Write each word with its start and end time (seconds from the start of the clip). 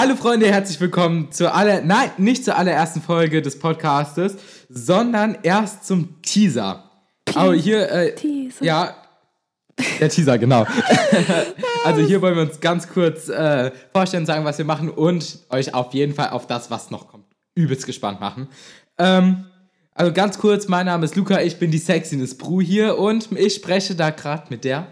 Hallo 0.00 0.14
Freunde, 0.14 0.46
herzlich 0.46 0.80
willkommen 0.80 1.32
zur 1.32 1.56
aller, 1.56 1.80
nein, 1.80 2.12
nicht 2.18 2.44
zur 2.44 2.56
allerersten 2.56 3.02
Folge 3.02 3.42
des 3.42 3.58
Podcastes, 3.58 4.36
sondern 4.68 5.38
erst 5.42 5.88
zum 5.88 6.22
Teaser. 6.22 6.88
Aber 7.34 7.52
hier, 7.52 7.90
äh, 7.90 8.14
Teaser. 8.14 8.64
ja, 8.64 8.94
der 9.98 10.08
Teaser, 10.08 10.38
genau. 10.38 10.64
also 11.84 12.00
hier 12.02 12.22
wollen 12.22 12.36
wir 12.36 12.42
uns 12.42 12.60
ganz 12.60 12.88
kurz 12.88 13.28
äh, 13.28 13.72
vorstellen, 13.92 14.24
sagen, 14.24 14.44
was 14.44 14.58
wir 14.58 14.64
machen 14.64 14.88
und 14.88 15.40
euch 15.50 15.74
auf 15.74 15.92
jeden 15.92 16.14
Fall 16.14 16.30
auf 16.30 16.46
das, 16.46 16.70
was 16.70 16.92
noch 16.92 17.08
kommt, 17.08 17.24
übelst 17.56 17.84
gespannt 17.84 18.20
machen. 18.20 18.46
Ähm, 18.98 19.46
also 19.94 20.12
ganz 20.12 20.38
kurz, 20.38 20.68
mein 20.68 20.86
Name 20.86 21.06
ist 21.06 21.16
Luca, 21.16 21.40
ich 21.40 21.58
bin 21.58 21.72
die 21.72 21.78
Sexiness 21.78 22.38
Bru 22.38 22.60
hier 22.60 22.98
und 22.98 23.32
ich 23.32 23.56
spreche 23.56 23.96
da 23.96 24.10
gerade 24.10 24.44
mit 24.50 24.62
der. 24.62 24.86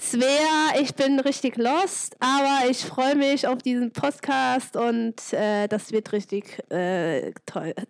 Svea, 0.00 0.80
ich 0.80 0.94
bin 0.94 1.20
richtig 1.20 1.56
lost, 1.56 2.16
aber 2.20 2.70
ich 2.70 2.78
freue 2.78 3.16
mich 3.16 3.46
auf 3.46 3.58
diesen 3.58 3.90
Podcast 3.92 4.76
und 4.76 5.14
äh, 5.32 5.66
das 5.68 5.92
wird 5.92 6.12
richtig 6.12 6.62
äh, 6.70 7.32
toll. 7.46 7.74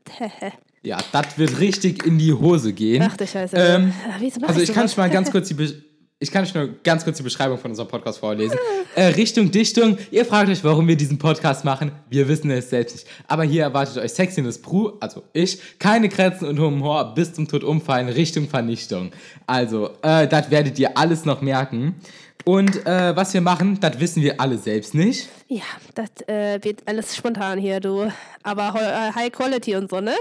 Ja, 0.82 0.98
das 1.10 1.36
wird 1.36 1.58
richtig 1.58 2.06
in 2.06 2.16
die 2.16 2.32
Hose 2.32 2.72
gehen. 2.72 3.02
Ach 3.02 3.16
du 3.16 3.26
Scheiße. 3.26 3.56
Ähm, 3.56 3.92
also 4.14 4.24
ich 4.24 4.34
sowas? 4.34 4.72
kann 4.72 4.84
euch 4.84 4.96
mal 4.96 5.10
ganz 5.10 5.32
kurz 5.32 5.48
die 5.48 5.54
Be 5.54 5.82
ich 6.18 6.30
kann 6.30 6.44
euch 6.44 6.54
nur 6.54 6.68
ganz 6.82 7.04
kurz 7.04 7.18
die 7.18 7.22
Beschreibung 7.22 7.58
von 7.58 7.70
unserem 7.70 7.88
Podcast 7.88 8.20
vorlesen. 8.20 8.58
Äh, 8.94 9.08
Richtung 9.08 9.50
Dichtung. 9.50 9.98
Ihr 10.10 10.24
fragt 10.24 10.48
euch, 10.48 10.64
warum 10.64 10.88
wir 10.88 10.96
diesen 10.96 11.18
Podcast 11.18 11.62
machen. 11.64 11.92
Wir 12.08 12.26
wissen 12.26 12.50
es 12.50 12.70
selbst 12.70 12.94
nicht. 12.96 13.06
Aber 13.28 13.44
hier 13.44 13.64
erwartet 13.64 13.98
euch 13.98 14.12
Sexiness 14.12 14.60
Pru, 14.62 14.92
also 15.00 15.22
ich, 15.34 15.78
keine 15.78 16.08
Grenzen 16.08 16.48
und 16.48 16.58
Humor 16.58 17.14
bis 17.14 17.34
zum 17.34 17.46
Tod 17.46 17.62
umfallen, 17.62 18.08
Richtung 18.08 18.48
Vernichtung. 18.48 19.10
Also, 19.46 19.90
äh, 20.00 20.26
das 20.26 20.50
werdet 20.50 20.78
ihr 20.78 20.96
alles 20.96 21.26
noch 21.26 21.42
merken. 21.42 21.96
Und 22.46 22.86
äh, 22.86 23.14
was 23.14 23.34
wir 23.34 23.42
machen, 23.42 23.78
das 23.80 24.00
wissen 24.00 24.22
wir 24.22 24.40
alle 24.40 24.56
selbst 24.56 24.94
nicht. 24.94 25.28
Ja, 25.48 25.64
das 25.94 26.08
äh, 26.28 26.58
wird 26.62 26.80
alles 26.86 27.14
spontan 27.14 27.58
hier, 27.58 27.80
du. 27.80 28.10
Aber 28.42 28.74
äh, 28.80 29.12
High 29.14 29.32
Quality 29.32 29.76
und 29.76 29.90
so, 29.90 30.00
ne? 30.00 30.14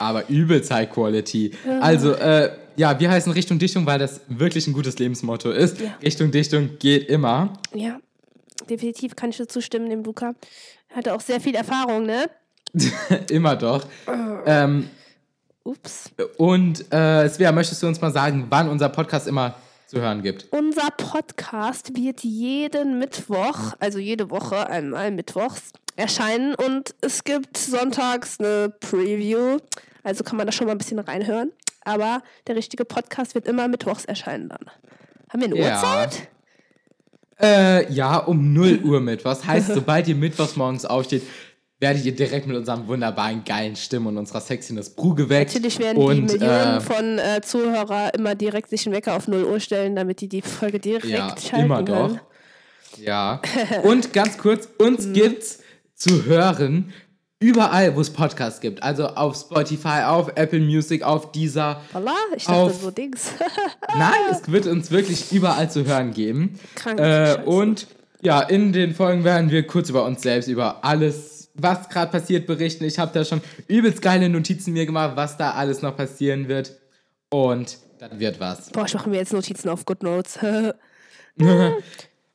Aber 0.00 0.30
übelst 0.30 0.70
High 0.70 0.90
Quality. 0.90 1.52
Also, 1.80 2.14
äh, 2.14 2.50
ja, 2.76 2.98
wir 2.98 3.10
heißen 3.10 3.30
Richtung 3.32 3.58
Dichtung, 3.58 3.84
weil 3.84 3.98
das 3.98 4.22
wirklich 4.28 4.66
ein 4.66 4.72
gutes 4.72 4.98
Lebensmotto 4.98 5.50
ist. 5.50 5.78
Ja. 5.78 5.94
Richtung 6.02 6.30
Dichtung 6.30 6.70
geht 6.78 7.10
immer. 7.10 7.52
Ja, 7.74 7.98
definitiv 8.70 9.14
kann 9.14 9.28
ich 9.28 9.36
dir 9.36 9.46
zustimmen, 9.46 9.90
dem 9.90 10.02
Luca. 10.02 10.34
Hatte 10.94 11.14
auch 11.14 11.20
sehr 11.20 11.38
viel 11.38 11.54
Erfahrung, 11.54 12.06
ne? 12.06 12.30
immer 13.30 13.56
doch. 13.56 13.84
Ähm, 14.46 14.88
Ups. 15.64 16.10
und 16.38 16.90
äh, 16.90 17.28
Svea, 17.28 17.52
möchtest 17.52 17.82
du 17.82 17.86
uns 17.86 18.00
mal 18.00 18.10
sagen, 18.10 18.46
wann 18.48 18.70
unser 18.70 18.88
Podcast 18.88 19.28
immer 19.28 19.54
zu 19.86 20.00
hören 20.00 20.22
gibt? 20.22 20.46
Unser 20.50 20.90
Podcast 20.96 21.94
wird 21.94 22.24
jeden 22.24 22.98
Mittwoch, 22.98 23.74
also 23.78 23.98
jede 23.98 24.30
Woche 24.30 24.66
einmal 24.70 25.10
mittwochs, 25.10 25.72
erscheinen 25.96 26.54
und 26.54 26.94
es 27.02 27.24
gibt 27.24 27.58
sonntags 27.58 28.40
eine 28.40 28.70
Preview. 28.80 29.58
Also 30.02 30.24
kann 30.24 30.36
man 30.36 30.46
da 30.46 30.52
schon 30.52 30.66
mal 30.66 30.72
ein 30.72 30.78
bisschen 30.78 30.98
reinhören. 30.98 31.52
Aber 31.82 32.22
der 32.46 32.56
richtige 32.56 32.84
Podcast 32.84 33.34
wird 33.34 33.46
immer 33.46 33.66
mittwochs 33.68 34.04
erscheinen 34.04 34.48
dann. 34.50 34.66
Haben 35.30 35.40
wir 35.40 35.46
eine 35.46 35.58
Ja. 35.58 35.74
Uhrzeit? 35.76 36.28
Äh, 37.40 37.90
ja, 37.92 38.18
um 38.18 38.52
0 38.52 38.80
Uhr 38.84 39.00
Mittwochs. 39.00 39.46
Heißt, 39.46 39.68
sobald 39.74 40.06
ihr 40.08 40.14
mittwochs 40.14 40.56
morgens 40.56 40.84
aufsteht, 40.84 41.22
werdet 41.78 42.04
ihr 42.04 42.14
direkt 42.14 42.46
mit 42.46 42.56
unserem 42.56 42.86
wunderbaren, 42.88 43.42
geilen 43.44 43.74
Stimmen 43.76 44.08
und 44.08 44.18
unserer 44.18 44.40
Sexiness 44.42 44.90
Bru 44.94 45.14
geweckt. 45.14 45.54
Natürlich 45.54 45.78
werden 45.78 45.96
und, 46.02 46.16
die 46.30 46.38
Millionen 46.38 46.76
äh, 46.76 46.80
von 46.82 47.18
äh, 47.18 47.40
Zuhörer 47.40 48.12
immer 48.12 48.34
direkt 48.34 48.68
sich 48.68 48.84
einen 48.86 48.94
Wecker 48.94 49.14
auf 49.16 49.26
0 49.28 49.44
Uhr 49.44 49.60
stellen, 49.60 49.96
damit 49.96 50.20
die 50.20 50.28
die 50.28 50.42
Folge 50.42 50.78
direkt 50.78 51.06
Ja, 51.06 51.34
schalten 51.38 51.64
immer 51.66 51.82
doch. 51.82 52.08
können. 52.08 52.20
Ja. 52.96 53.40
Und 53.84 54.12
ganz 54.12 54.36
kurz, 54.36 54.68
uns 54.78 55.06
Mhm. 55.06 55.12
gibt's 55.14 55.60
zu 55.94 56.24
hören 56.24 56.92
überall, 57.40 57.96
wo 57.96 58.00
es 58.00 58.10
Podcasts 58.10 58.60
gibt. 58.60 58.82
Also 58.82 59.06
auf 59.08 59.34
Spotify, 59.36 60.02
auf 60.06 60.28
Apple 60.36 60.60
Music, 60.60 61.02
auf 61.02 61.32
Deezer. 61.32 61.80
Voila, 61.92 62.14
ich 62.36 62.44
dachte 62.44 62.58
Auf- 62.58 62.80
so 62.82 62.90
Dings. 62.90 63.32
Nein, 63.98 64.12
es 64.30 64.50
wird 64.52 64.66
uns 64.66 64.90
wirklich 64.90 65.32
überall 65.32 65.70
zu 65.70 65.84
hören 65.86 66.12
geben. 66.12 66.58
Krank, 66.74 67.00
Äh, 67.00 67.38
und 67.46 67.86
ja, 68.22 68.40
in 68.42 68.72
den 68.72 68.94
Folgen 68.94 69.24
werden 69.24 69.50
wir 69.50 69.66
kurz 69.66 69.88
über 69.88 70.04
uns 70.04 70.20
selbst, 70.22 70.48
über 70.48 70.84
alles, 70.84 71.48
was 71.54 71.88
gerade 71.88 72.12
passiert, 72.12 72.46
berichten. 72.46 72.84
Ich 72.84 72.98
habe 72.98 73.10
da 73.14 73.24
schon 73.24 73.40
übelst 73.66 74.02
geile 74.02 74.28
Notizen 74.28 74.72
mir 74.74 74.84
gemacht, 74.86 75.12
was 75.16 75.36
da 75.38 75.52
alles 75.52 75.80
noch 75.82 75.96
passieren 75.96 76.46
wird. 76.48 76.76
Und 77.30 77.78
das 77.98 78.18
wird 78.18 78.38
was. 78.40 78.70
Boah, 78.70 78.84
ich 78.84 78.92
mache 78.94 79.08
mir 79.08 79.16
jetzt 79.16 79.32
Notizen 79.32 79.68
auf 79.70 79.84
Good 79.86 80.02
Notes. 80.02 80.38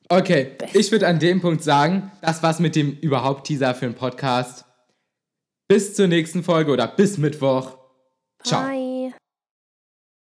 Okay, 0.08 0.52
ich 0.74 0.92
würde 0.92 1.08
an 1.08 1.18
dem 1.20 1.42
Punkt 1.42 1.64
sagen, 1.64 2.12
das 2.22 2.44
war's 2.44 2.60
mit 2.60 2.76
dem 2.76 2.92
überhaupt 3.02 3.48
Teaser 3.48 3.74
für 3.74 3.86
den 3.86 3.96
Podcast. 3.96 4.65
Bis 5.68 5.96
zur 5.96 6.08
nächsten 6.08 6.44
Folge 6.44 6.72
oder 6.72 6.88
bis 6.88 7.18
Mittwoch. 7.18 7.78
Ciao. 8.44 8.62
Bye. 8.62 8.75